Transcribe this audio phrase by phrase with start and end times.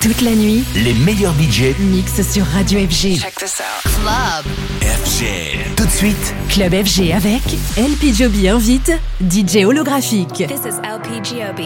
[0.00, 3.18] Toute la nuit, Les meilleurs budgets mix sur Radio FG.
[3.18, 3.82] Check this out.
[3.82, 4.44] Club.
[4.82, 5.74] FG.
[5.76, 7.42] Tout de suite, Club FG avec
[7.76, 10.46] LP Joby invite DJ holographique.
[10.46, 11.60] This is LPGOB.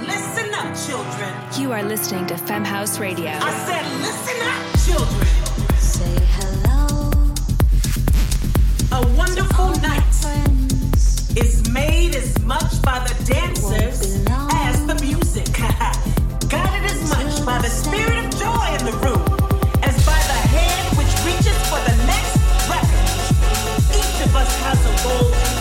[0.00, 1.32] Listen up, children.
[1.58, 3.28] You are listening to Femhouse Radio.
[3.28, 5.26] I said, listen up, children.
[5.78, 6.04] Say
[6.40, 7.10] hello,
[8.92, 10.02] A wonderful night
[11.36, 14.24] is made as much by the dancers
[14.66, 15.46] as the music.
[17.46, 19.22] By the spirit of joy in the room
[19.84, 22.34] as by the hand which reaches for the next
[22.66, 23.06] record.
[23.94, 25.55] Each of us has a role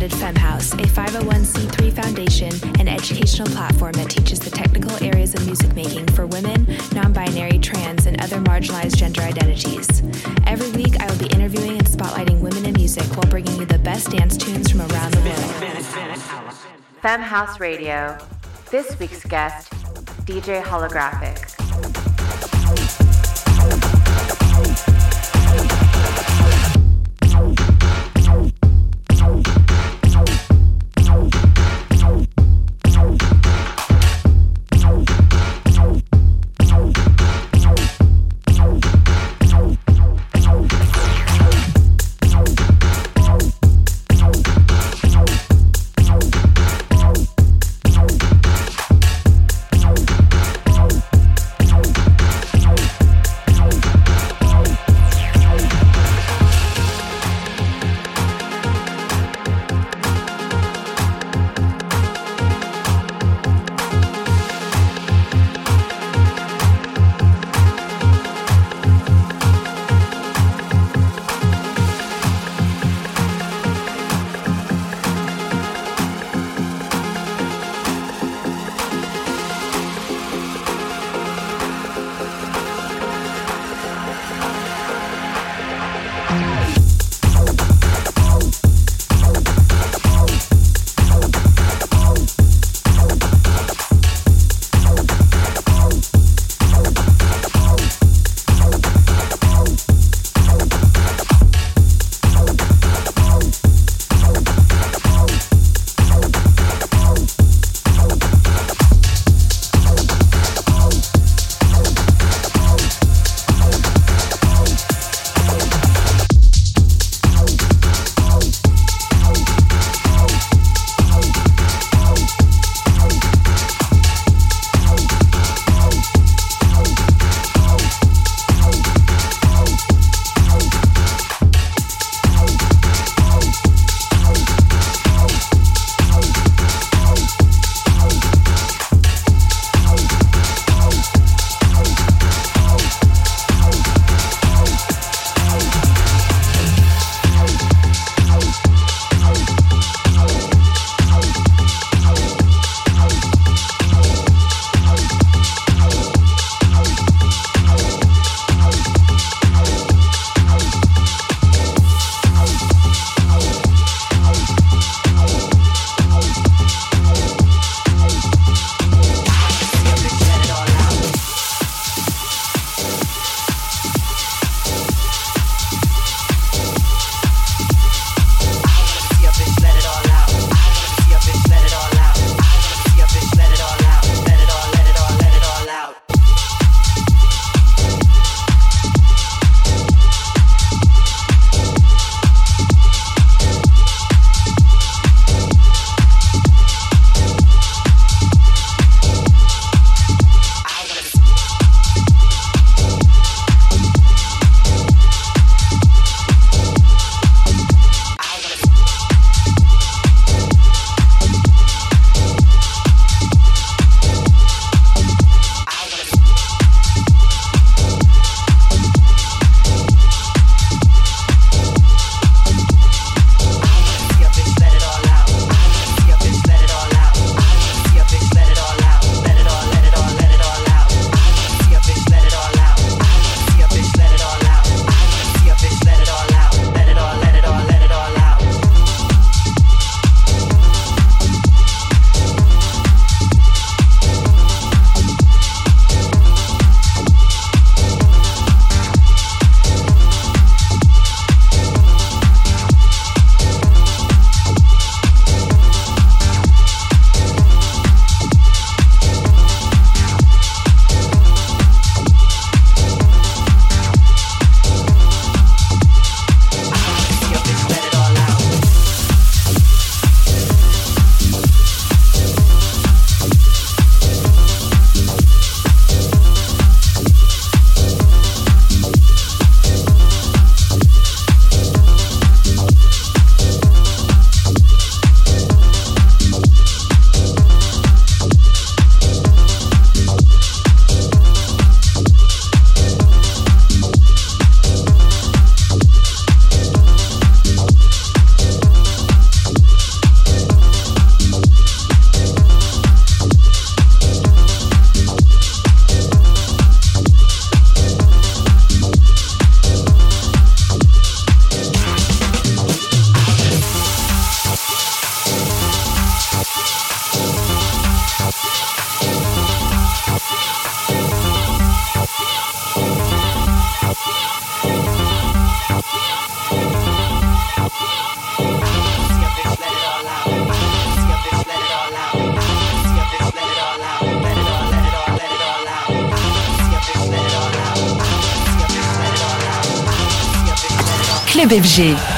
[0.00, 5.74] founded Femhouse, a 501c3 foundation and educational platform that teaches the technical areas of music
[5.74, 10.02] making for women, non binary, trans, and other marginalized gender identities.
[10.46, 13.78] Every week, I will be interviewing and spotlighting women in music while bringing you the
[13.78, 15.74] best dance tunes from around the world.
[17.02, 18.16] Femhouse Radio.
[18.70, 19.70] This week's guest,
[20.24, 21.50] DJ Holographic.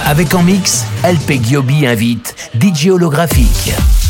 [0.04, 4.01] Avec en mix, LP Giobi invite DJ holographique.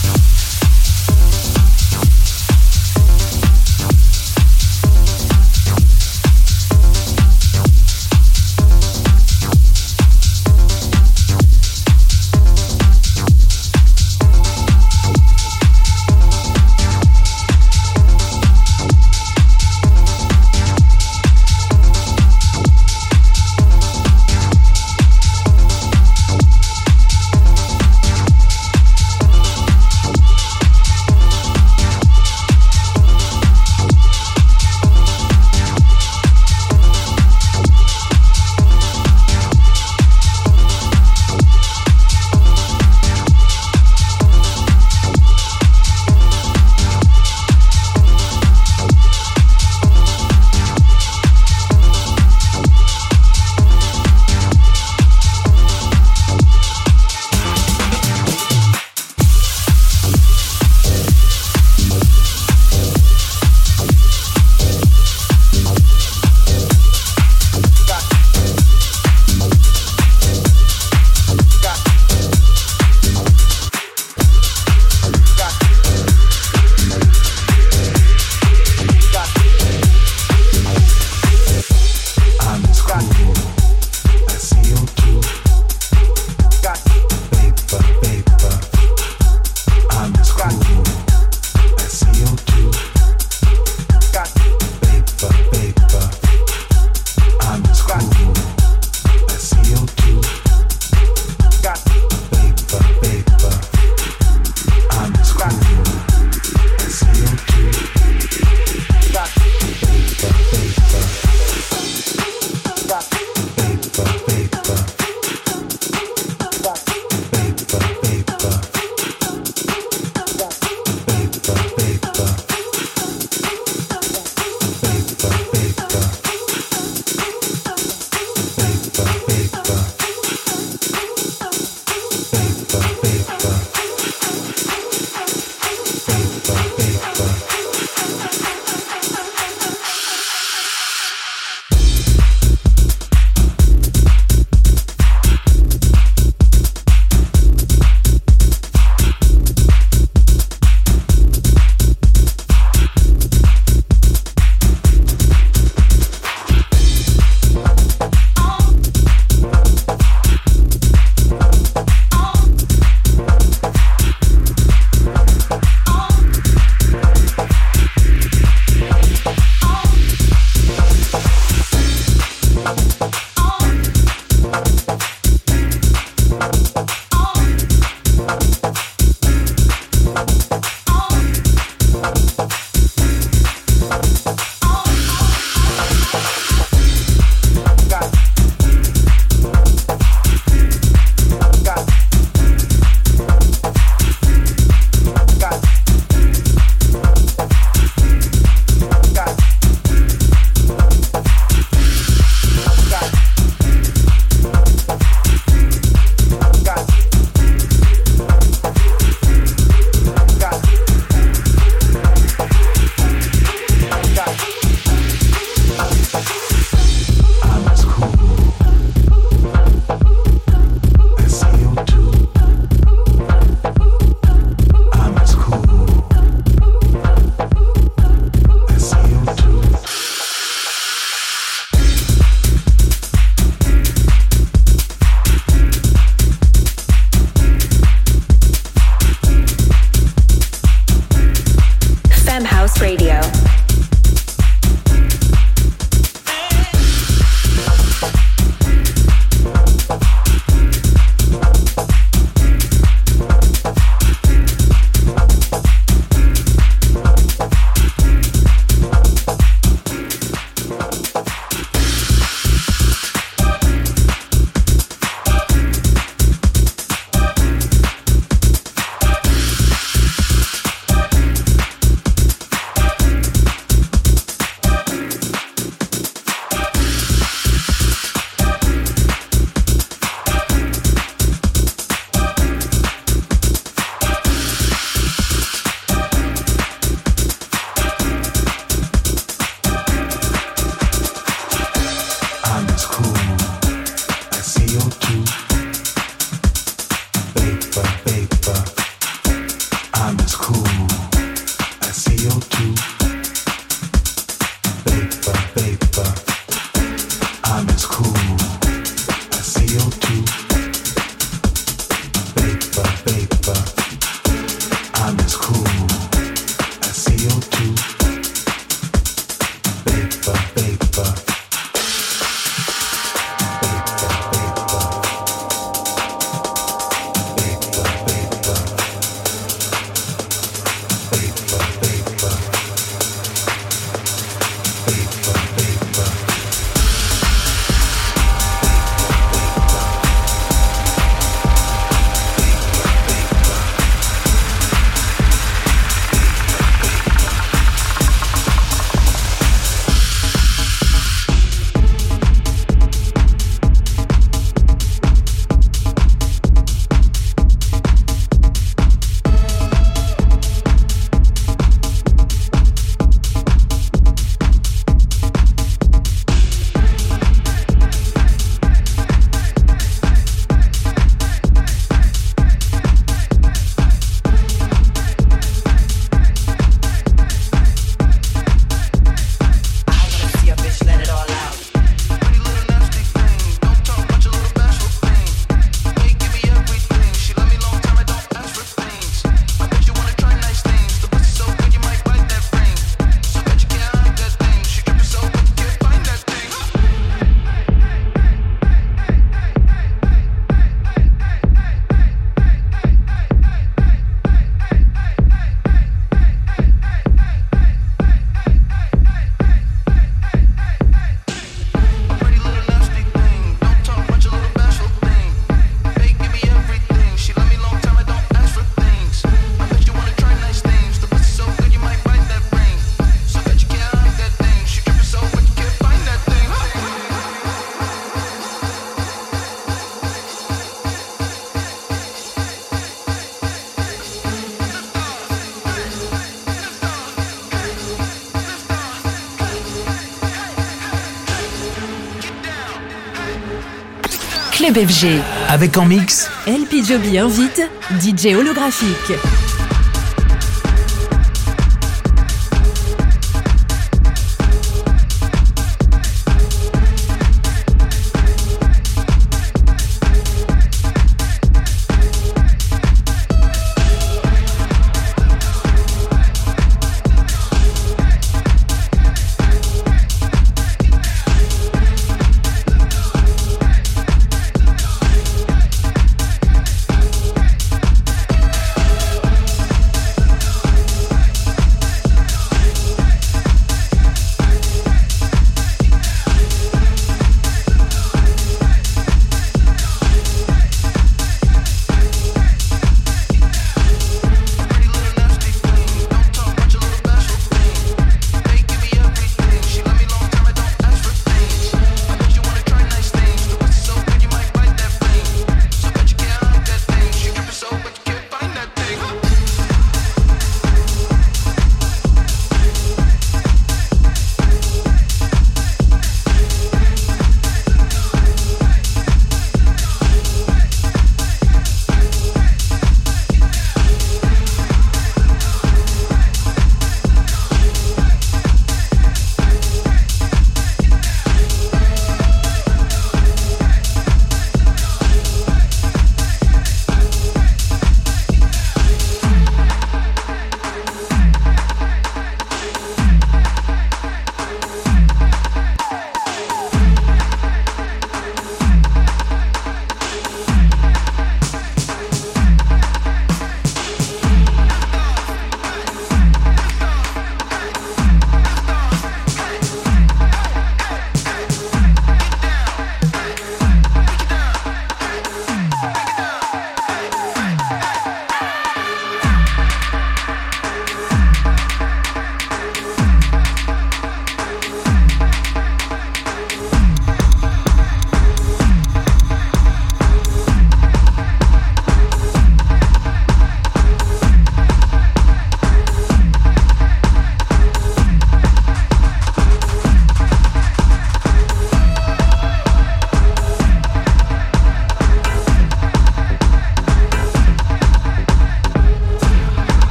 [445.49, 447.61] Avec en mix LP Joby invite
[448.00, 449.41] DJ holographique.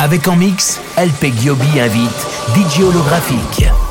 [0.00, 3.81] Avec en mix, LP Giobi invite DJ holographique.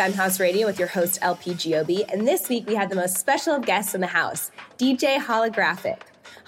[0.00, 3.56] Femhouse Radio with your host LP Giobbi, and this week we had the most special
[3.56, 5.98] of guests in the house, DJ Holographic.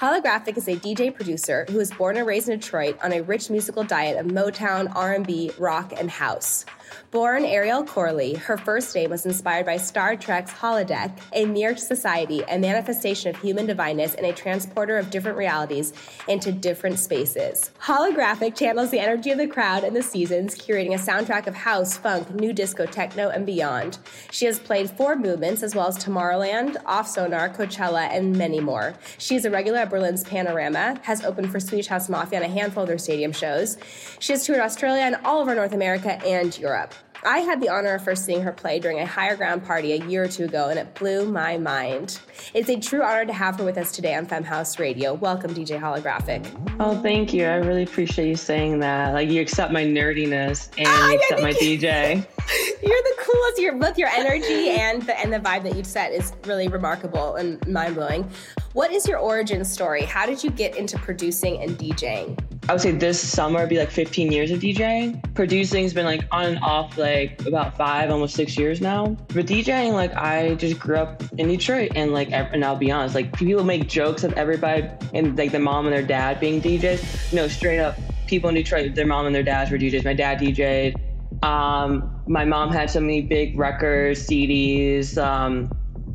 [0.01, 3.51] Holographic is a DJ producer who was born and raised in Detroit on a rich
[3.51, 6.65] musical diet of Motown, R&B, rock, and house.
[7.13, 12.41] Born Ariel Corley, her first name was inspired by Star Trek's holodeck, a mirrored society,
[12.49, 15.93] a manifestation of human divineness, and a transporter of different realities
[16.27, 17.71] into different spaces.
[17.83, 21.99] Holographic channels the energy of the crowd and the seasons, curating a soundtrack of house,
[21.99, 23.99] funk, new disco, techno, and beyond.
[24.31, 28.95] She has played four movements as well as Tomorrowland, Off Sonar, Coachella, and many more.
[29.19, 32.49] She is a regular at Berlin's Panorama, has opened for Swedish House Mafia on a
[32.49, 33.77] handful of their stadium shows.
[34.19, 36.95] She has toured Australia and all over North America and Europe.
[37.25, 40.05] I had the honor of first seeing her play during a higher ground party a
[40.07, 42.19] year or two ago, and it blew my mind.
[42.53, 45.15] It's a true honor to have her with us today on Femhouse Radio.
[45.15, 46.45] Welcome, DJ Holographic.
[46.81, 47.45] Oh, thank you.
[47.45, 49.15] I really appreciate you saying that.
[49.15, 51.53] Like, you accept my nerdiness and Ah, you accept my.
[51.53, 52.15] DJ.
[52.83, 53.61] You're the coolest.
[53.61, 57.37] Your both your energy and the and the vibe that you've set is really remarkable
[57.37, 58.29] and mind blowing.
[58.73, 60.03] What is your origin story?
[60.03, 62.37] How did you get into producing and DJing?
[62.69, 65.21] I would say this summer be like 15 years of DJing.
[65.35, 69.17] Producing's been like on and off like about five, almost six years now.
[69.35, 73.17] But DJing, like I just grew up in Detroit and like, and I'll be honest,
[73.17, 77.33] like people make jokes of everybody and like the mom and their dad being DJs.
[77.33, 77.97] No, straight up,
[78.29, 80.05] people in Detroit, their mom and their dads were DJs.
[80.05, 80.97] My dad DJ'd.
[81.43, 85.19] Um, my mom had so many big records, CDs.
[85.19, 85.69] Um,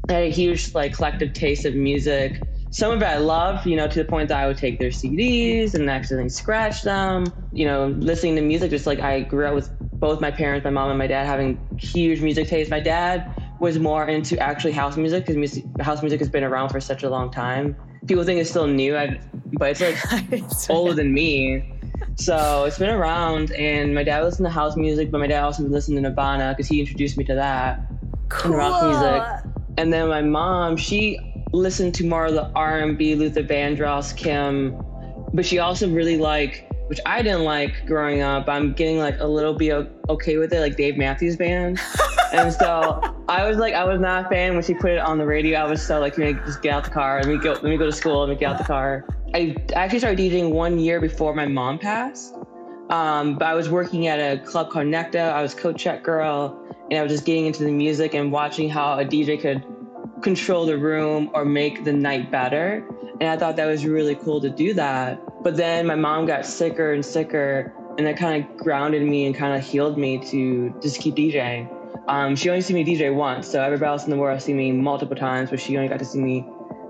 [0.08, 2.42] I had a huge like collective taste of music.
[2.70, 4.90] Some of it I love, you know, to the point that I would take their
[4.90, 7.26] CDs and accidentally scratch them.
[7.54, 10.70] You know, listening to music, just like I grew up with both my parents, my
[10.70, 12.70] mom and my dad having huge music taste.
[12.70, 16.70] My dad was more into actually house music because music, house music has been around
[16.70, 17.76] for such a long time.
[18.06, 18.94] People think it's still new,
[19.54, 21.74] but it's like older than me.
[22.16, 25.64] So it's been around, and my dad listened to house music, but my dad also
[25.64, 27.80] listened to Nirvana because he introduced me to that
[28.44, 29.54] and rock music.
[29.78, 31.20] And then my mom, she
[31.54, 34.82] listened to more of the R&B, Luther Vandross, Kim,
[35.34, 38.48] but she also really like, which I didn't like growing up.
[38.48, 41.80] I'm getting like a little bit okay with it, like Dave Matthews Band.
[42.34, 45.18] and so I was like, I was not a fan when she put it on
[45.18, 45.60] the radio.
[45.60, 47.22] I was so like, let me just get out the car.
[47.22, 47.54] Let me go.
[47.54, 48.22] Let me go to school.
[48.22, 49.06] Let me get out the car.
[49.34, 52.34] I actually started DJing one year before my mom passed.
[52.90, 55.32] Um, but I was working at a club called Necto.
[55.34, 56.58] I was co-check girl,
[56.90, 59.62] and I was just getting into the music and watching how a DJ could
[60.22, 62.88] control the room or make the night better.
[63.20, 65.22] And I thought that was really cool to do that.
[65.44, 69.36] But then my mom got sicker and sicker, and that kind of grounded me and
[69.36, 71.74] kind of healed me to just keep DJing.
[72.08, 74.72] Um, she only see me DJ once, so everybody else in the world see me
[74.72, 76.46] multiple times, but she only got to see me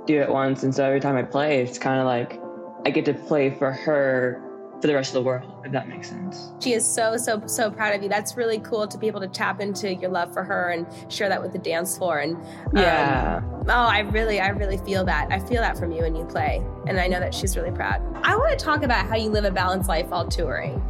[0.06, 0.64] do it once.
[0.64, 2.40] And so every time I play, it's kind of like
[2.86, 4.42] I get to play for her
[4.82, 6.52] for the rest of the world, if that makes sense.
[6.60, 8.10] She is so so so proud of you.
[8.10, 11.30] That's really cool to be able to tap into your love for her and share
[11.30, 12.20] that with the dance floor.
[12.20, 12.44] And um,
[12.76, 13.42] Yeah.
[13.68, 15.32] oh, I really I really feel that.
[15.32, 18.02] I feel that from you when you play, and I know that she's really proud.
[18.24, 20.82] I want to talk about how you live a balanced life while touring.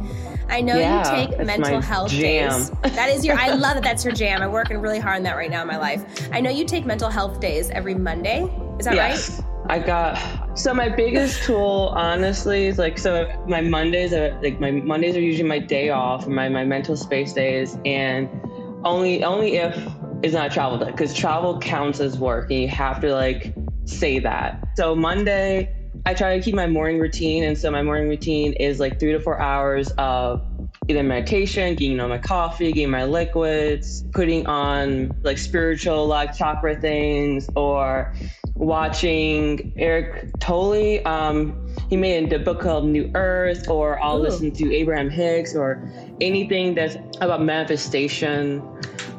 [0.50, 2.50] I know Yeah, you take mental health jam.
[2.50, 2.70] days.
[2.94, 3.36] That is your.
[3.38, 3.82] I love that.
[3.84, 4.42] That's your jam.
[4.42, 6.28] I'm working really hard on that right now in my life.
[6.32, 8.42] I know you take mental health days every Monday.
[8.78, 9.42] Is that yes.
[9.68, 14.70] I got so my biggest tool honestly is like so my Mondays are like my
[14.70, 18.30] Mondays are usually my day off my my mental space days and
[18.84, 19.76] only only if
[20.22, 23.54] it's not travel day because travel counts as work and you have to like
[23.84, 24.66] say that.
[24.76, 25.74] So Monday
[26.06, 29.12] I try to keep my morning routine and so my morning routine is like three
[29.12, 30.42] to four hours of
[30.88, 36.80] either meditation, getting on my coffee, getting my liquids, putting on like spiritual like chakra
[36.80, 38.14] things or
[38.58, 41.06] watching Eckhart Tolle.
[41.06, 44.22] Um, he made a book called New Earth, or I'll Ooh.
[44.22, 45.90] listen to Abraham Hicks, or
[46.20, 48.60] anything that's about manifestation.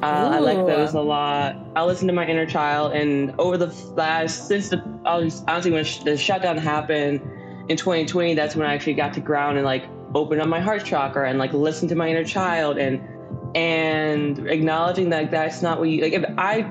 [0.03, 1.55] Uh, I like those a lot.
[1.75, 6.17] I listen to my inner child, and over the last since the honestly when the
[6.17, 7.21] shutdown happened
[7.69, 10.85] in 2020, that's when I actually got to ground and like open up my heart
[10.85, 13.01] chakra and like listen to my inner child and
[13.55, 16.13] and acknowledging that that's not what you like.
[16.13, 16.61] If I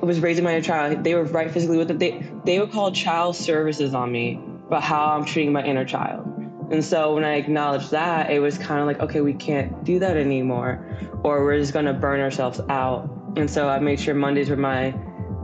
[0.00, 1.98] was raising my inner child, they were right physically with it.
[1.98, 6.26] They they would call child services on me about how I'm treating my inner child.
[6.70, 9.98] And so when I acknowledged that, it was kind of like, okay, we can't do
[10.00, 10.84] that anymore,
[11.22, 13.08] or we're just gonna burn ourselves out.
[13.36, 14.94] And so I made sure Mondays were my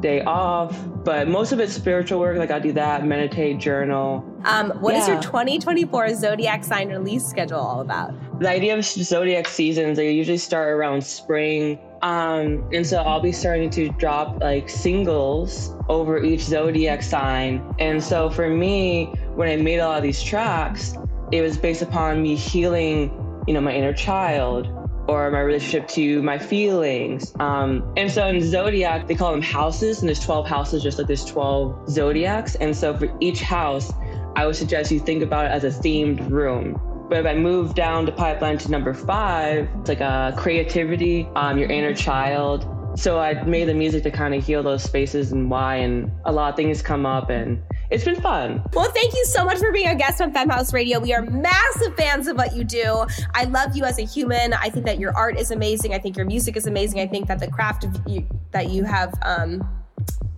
[0.01, 2.37] day off, but most of it's spiritual work.
[2.37, 4.25] Like I do that, meditate, journal.
[4.45, 8.13] Um, what is your 2024 zodiac sign release schedule all about?
[8.43, 11.79] The idea of zodiac seasons, they usually start around spring.
[12.03, 17.65] Um, and so I'll be starting to drop like singles over each zodiac sign.
[17.79, 19.05] And so for me,
[19.37, 20.97] when I made a lot of these tracks,
[21.31, 23.13] it was based upon me healing,
[23.47, 24.67] you know, my inner child
[25.07, 27.33] or my relationship to my feelings.
[27.39, 31.07] Um, and so in Zodiac, they call them houses, and there's 12 houses, just like
[31.07, 32.57] there's 12 Zodiacs.
[32.57, 33.93] And so for each house,
[34.35, 36.81] I would suggest you think about it as a themed room.
[37.13, 41.59] But if I move down the pipeline to number five, it's like a creativity, um,
[41.59, 42.67] your inner child.
[42.99, 46.33] So I made the music to kind of heal those spaces and why, and a
[46.33, 48.63] lot of things come up, and it's been fun.
[48.73, 51.01] Well, thank you so much for being a guest on Femme House Radio.
[51.01, 53.05] We are massive fans of what you do.
[53.35, 54.55] I love you as a human.
[54.55, 55.93] I think that your art is amazing.
[55.93, 57.01] I think your music is amazing.
[57.01, 59.69] I think that the craft you, that you have, um,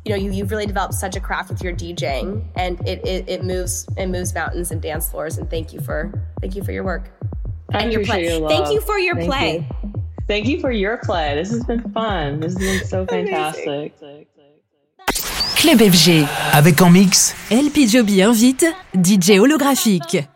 [0.05, 3.29] you know, you, you've really developed such a craft with your DJing, and it, it
[3.29, 5.39] it moves it moves mountains and dance floors.
[5.39, 7.11] And thank you for thank you for your work
[7.73, 8.25] I and your play.
[8.29, 9.69] your thank you for your Thank play.
[9.83, 9.93] you.
[10.27, 11.35] Thank you for your play.
[11.35, 12.41] This has been fun.
[12.41, 13.95] This has been so fantastic.
[15.57, 16.27] Club FG.
[16.53, 20.34] Avec en mix LP Giobbi invite DJ holographique.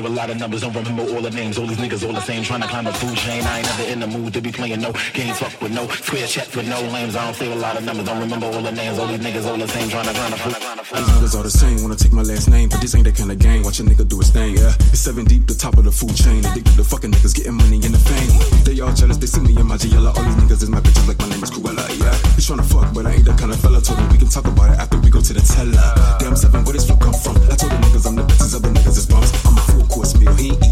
[0.00, 1.58] Save a lot of numbers, don't remember all the names.
[1.58, 3.42] All these niggas all the same, trying to climb the food chain.
[3.44, 5.38] I ain't never in the mood to be playing no games.
[5.38, 7.16] Fuck with no square, chat with no lames.
[7.16, 8.98] I don't save a lot of numbers, don't remember all the names.
[8.98, 10.54] All these niggas all the same, trying to climb the food.
[10.54, 13.30] These niggas all the same, wanna take my last name, but this ain't that kind
[13.30, 13.62] of game.
[13.62, 14.72] Watch a nigga do his thing, yeah.
[14.92, 16.44] It's seven deep, the top of the food chain.
[16.44, 18.32] Addicted to fucking niggas, getting money and the fame.
[18.64, 20.00] They all jealous, they see me in my GL.
[20.00, 22.14] All these niggas is my bitches, like my name is Cruella, yeah.
[22.36, 23.80] He's tryna fuck, but I ain't that kind of fella.
[23.82, 25.76] Told him we can talk about it after we go to the teller.
[26.18, 27.36] Damn seven, where this flow come from?
[27.52, 28.59] I told the niggas I'm the best,
[30.26, 30.69] a full course meal, he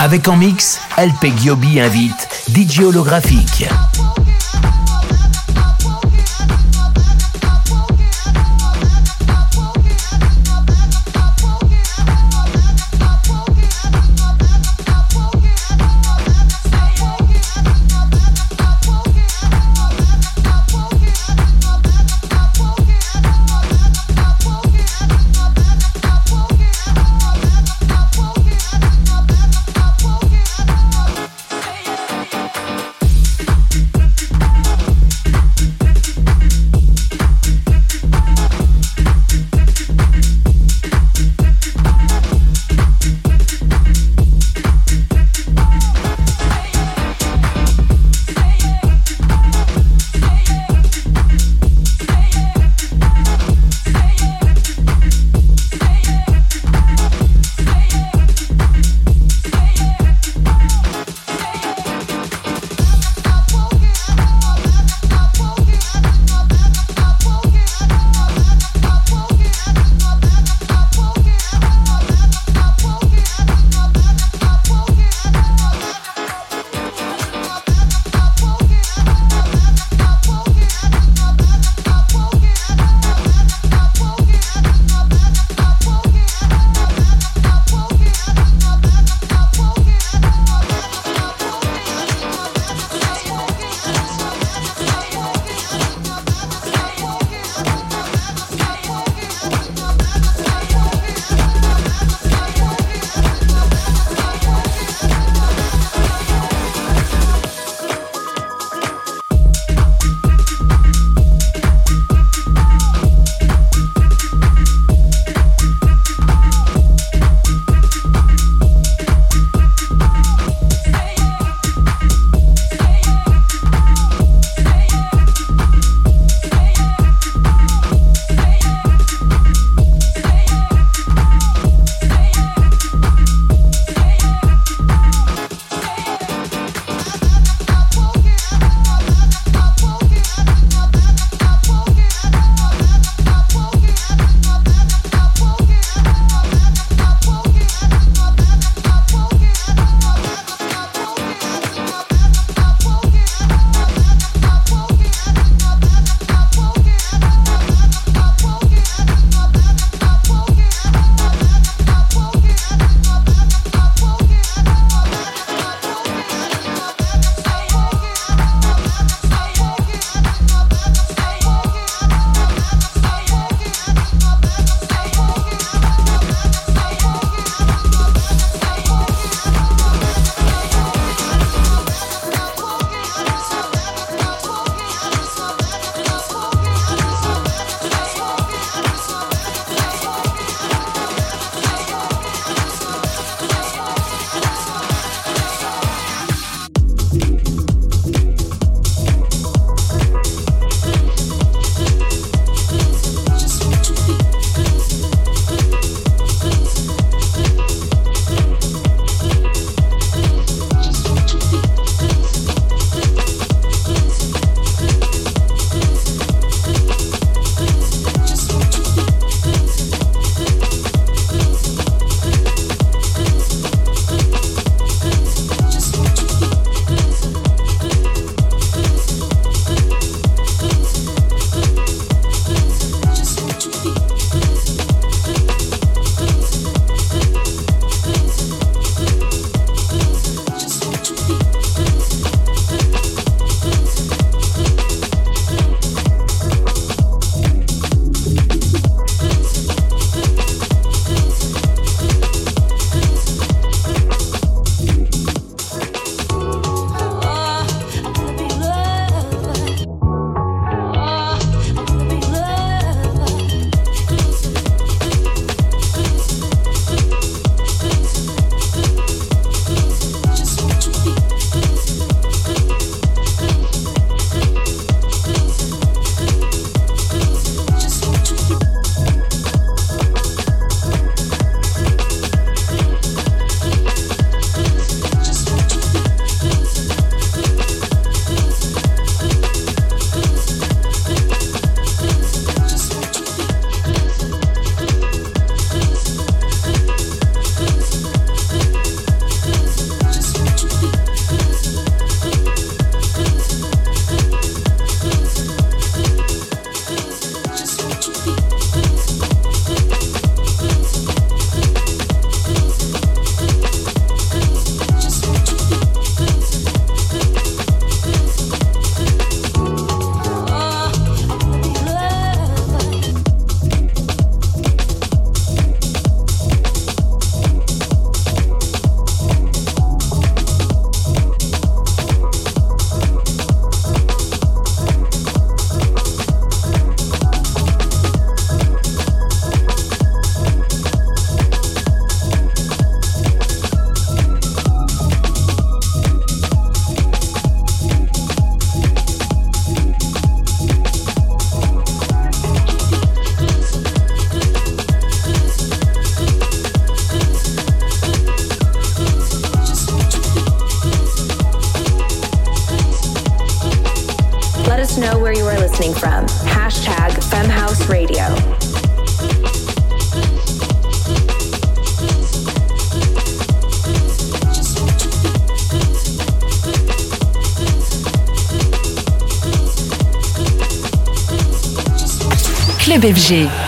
[0.00, 3.64] Avec en mix, LP Giobi invite DJ holographique.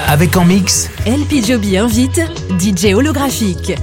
[0.09, 2.23] Avec en mix, LP Joby invite
[2.59, 3.75] DJ holographique.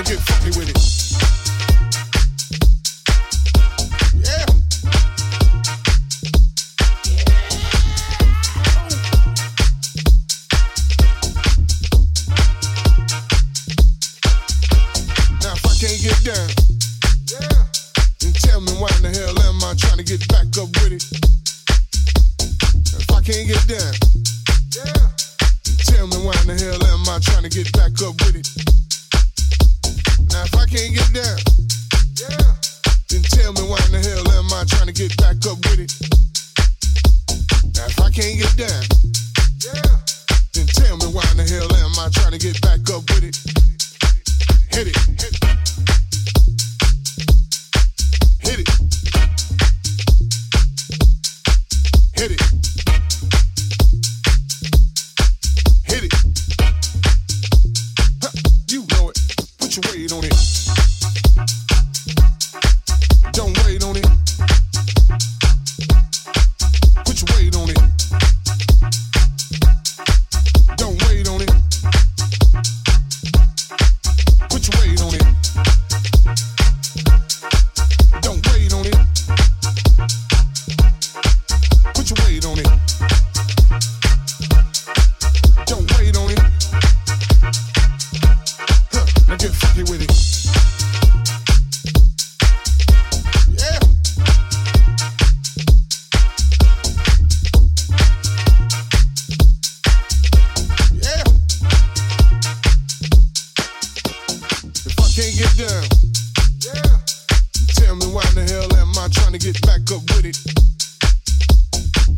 [0.00, 1.09] Now get funky with it.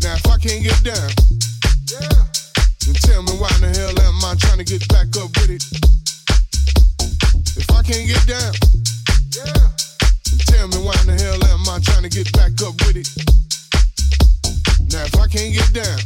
[0.02, 1.10] Now, if I can't get down,
[2.82, 5.50] then tell me why in the hell am I trying to get back up with
[5.50, 5.62] it?
[7.54, 8.50] If I can't get down,
[10.26, 12.98] then tell me why in the hell am I trying to get back up with
[12.98, 13.06] it?
[14.90, 15.98] Now, if I can't get down,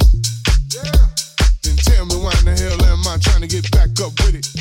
[1.65, 4.37] then tell me why in the hell am I trying to get back up with
[4.37, 4.56] it?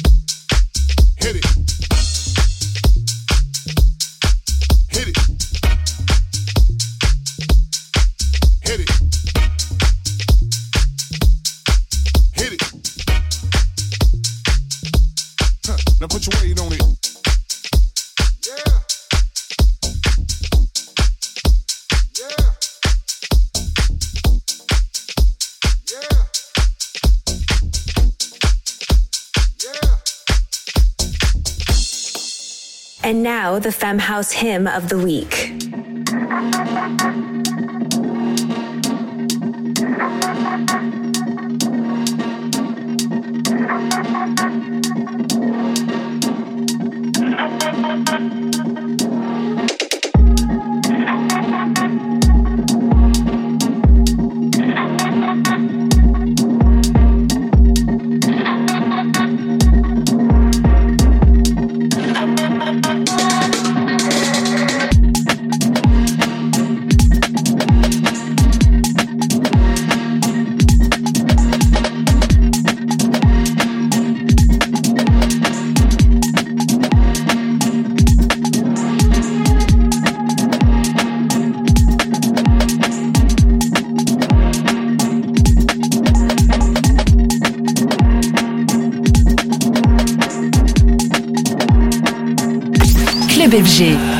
[33.05, 35.51] And now the Femme House Hymn of the Week.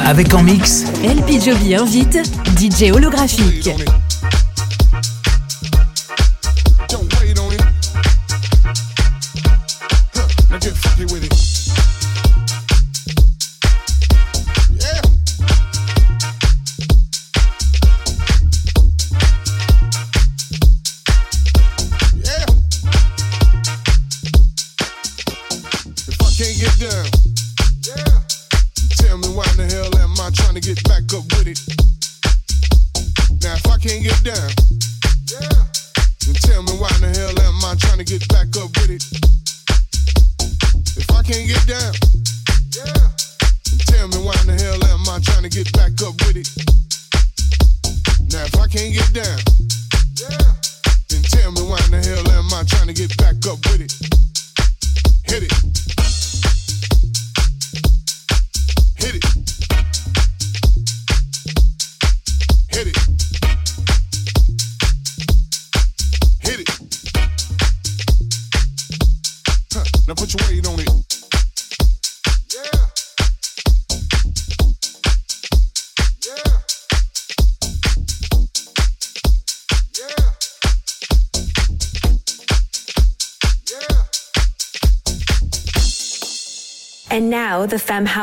[0.06, 2.20] Avec en mix, LP Jovi invite
[2.58, 3.70] DJ holographique.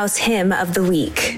[0.03, 1.32] House Hymn of the Week.